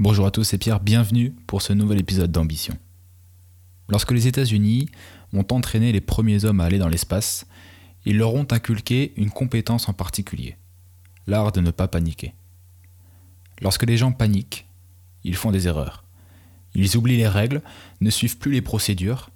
[0.00, 2.78] Bonjour à tous, c'est Pierre, bienvenue pour ce nouvel épisode d'Ambition.
[3.88, 4.88] Lorsque les États-Unis
[5.32, 7.48] ont entraîné les premiers hommes à aller dans l'espace,
[8.04, 10.56] ils leur ont inculqué une compétence en particulier,
[11.26, 12.32] l'art de ne pas paniquer.
[13.60, 14.68] Lorsque les gens paniquent,
[15.24, 16.04] ils font des erreurs.
[16.76, 17.60] Ils oublient les règles,
[18.00, 19.30] ne suivent plus les procédures,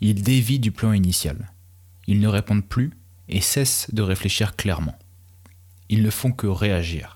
[0.00, 1.52] ils dévient du plan initial.
[2.06, 2.90] Ils ne répondent plus
[3.28, 4.96] et cessent de réfléchir clairement.
[5.90, 7.15] Ils ne font que réagir.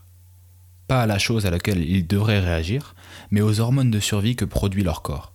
[0.90, 2.96] À la chose à laquelle ils devraient réagir,
[3.30, 5.32] mais aux hormones de survie que produit leur corps.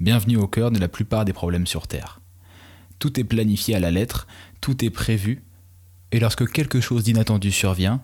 [0.00, 2.20] Bienvenue au cœur de la plupart des problèmes sur Terre.
[2.98, 4.26] Tout est planifié à la lettre,
[4.60, 5.44] tout est prévu,
[6.10, 8.02] et lorsque quelque chose d'inattendu survient,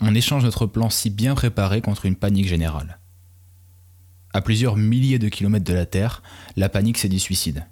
[0.00, 2.98] on échange notre plan si bien préparé contre une panique générale.
[4.34, 6.24] À plusieurs milliers de kilomètres de la Terre,
[6.56, 7.64] la panique c'est du suicide.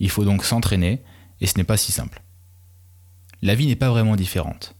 [0.00, 1.04] Il faut donc s'entraîner,
[1.40, 2.20] et ce n'est pas si simple.
[3.42, 4.74] La vie n'est pas vraiment différente.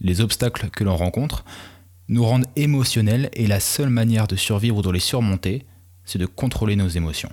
[0.00, 1.44] Les obstacles que l'on rencontre
[2.08, 5.66] nous rendent émotionnels et la seule manière de survivre ou de les surmonter,
[6.04, 7.32] c'est de contrôler nos émotions.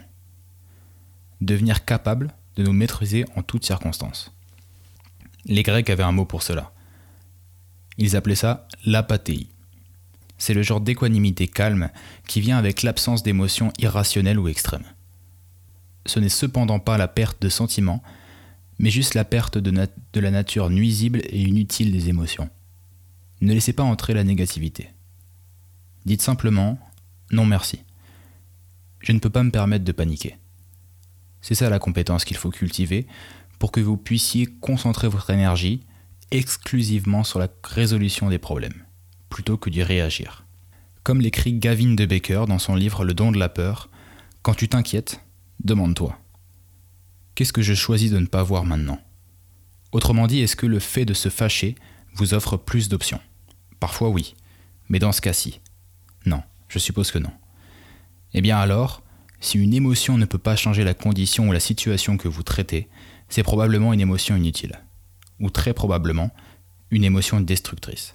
[1.41, 4.33] Devenir capable de nous maîtriser en toutes circonstances.
[5.45, 6.71] Les Grecs avaient un mot pour cela.
[7.97, 9.47] Ils appelaient ça l'apathéie.
[10.37, 11.89] C'est le genre d'équanimité calme
[12.27, 14.85] qui vient avec l'absence d'émotions irrationnelles ou extrêmes.
[16.05, 18.01] Ce n'est cependant pas la perte de sentiments,
[18.79, 22.49] mais juste la perte de, de, la nature nuisible et inutile des émotions.
[23.41, 24.89] Ne laissez pas entrer la négativité.
[26.05, 26.79] Dites simplement
[27.31, 27.83] non merci.
[28.99, 30.37] Je ne peux pas me permettre de paniquer.
[31.41, 33.07] C'est ça la compétence qu'il faut cultiver
[33.57, 35.85] pour que vous puissiez concentrer votre énergie
[36.29, 38.85] exclusivement sur la résolution des problèmes,
[39.29, 40.45] plutôt que d'y réagir.
[41.03, 43.89] Comme l'écrit Gavin de Baker dans son livre Le don de la peur,
[44.43, 45.21] quand tu t'inquiètes,
[45.63, 46.19] demande-toi
[47.33, 48.99] Qu'est-ce que je choisis de ne pas voir maintenant?
[49.91, 51.75] Autrement dit, est-ce que le fait de se fâcher
[52.13, 53.19] vous offre plus d'options?
[53.81, 54.35] Parfois oui,
[54.89, 55.59] mais dans ce cas-ci,
[56.27, 57.31] non, je suppose que non.
[58.35, 59.01] Eh bien alors,
[59.39, 62.87] si une émotion ne peut pas changer la condition ou la situation que vous traitez,
[63.27, 64.79] c'est probablement une émotion inutile,
[65.39, 66.29] ou très probablement
[66.91, 68.13] une émotion destructrice.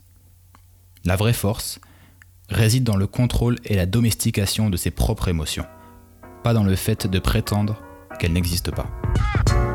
[1.04, 1.80] La vraie force
[2.48, 5.66] réside dans le contrôle et la domestication de ses propres émotions,
[6.44, 7.82] pas dans le fait de prétendre
[8.20, 9.05] qu'elles n'existent pas.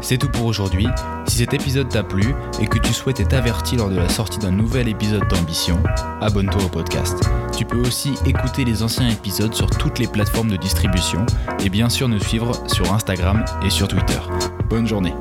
[0.01, 0.87] C'est tout pour aujourd'hui.
[1.27, 4.39] Si cet épisode t'a plu et que tu souhaites être averti lors de la sortie
[4.39, 5.81] d'un nouvel épisode d'Ambition,
[6.19, 7.23] abonne-toi au podcast.
[7.55, 11.25] Tu peux aussi écouter les anciens épisodes sur toutes les plateformes de distribution
[11.63, 14.19] et bien sûr nous suivre sur Instagram et sur Twitter.
[14.69, 15.13] Bonne journée.